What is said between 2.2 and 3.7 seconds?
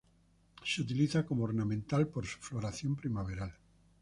su floración primaveral.